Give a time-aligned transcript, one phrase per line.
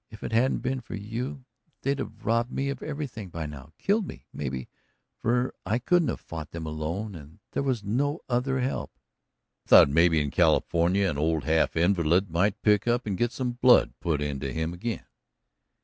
[0.09, 1.45] "If it hadn't been for you
[1.83, 4.67] they'd have robbed me of everything by now killed me, maybe
[5.19, 8.97] for I couldn't have fought them alone, and there was no other help."
[9.67, 13.51] "I thought maybe in California an old half invalid might pick up and get some
[13.51, 15.05] blood put into him again."